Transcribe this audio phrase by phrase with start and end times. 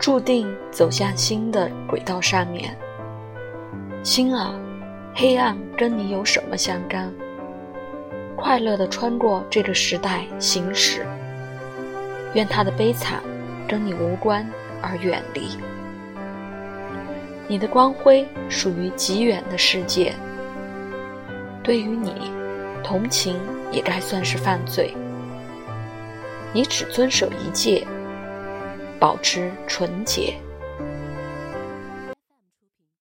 [0.00, 2.74] 注定走向新的轨道上面。
[4.02, 4.58] 心啊，
[5.14, 7.12] 黑暗跟你有什么相干？
[8.34, 11.06] 快乐的穿过这个时代行驶，
[12.32, 13.20] 愿他的悲惨
[13.68, 14.48] 跟你无关
[14.80, 15.48] 而远离。
[17.46, 20.14] 你的光辉属于极远的世界，
[21.62, 22.32] 对于你，
[22.82, 23.38] 同情
[23.70, 24.94] 也该算是犯罪。
[26.54, 27.86] 你只遵守一戒，
[29.00, 30.34] 保持纯洁。